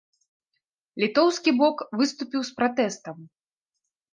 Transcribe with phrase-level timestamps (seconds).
[1.03, 3.17] Літоўскі бок выступіў з пратэстам.